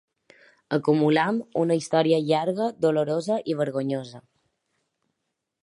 Acumulem 0.77 1.41
una 1.65 1.77
història 1.81 2.19
llarga, 2.31 2.71
dolorosa 2.87 3.37
i 3.53 3.57
vergonyosa. 3.61 4.23